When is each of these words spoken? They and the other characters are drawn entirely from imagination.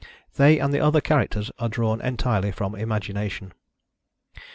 They 0.33 0.57
and 0.57 0.73
the 0.73 0.79
other 0.79 0.99
characters 0.99 1.51
are 1.59 1.69
drawn 1.69 2.01
entirely 2.01 2.51
from 2.51 2.73
imagination. 2.73 3.53